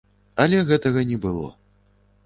[0.45, 1.47] Але гэтага не было.